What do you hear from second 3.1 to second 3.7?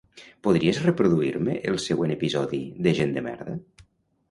de merda"?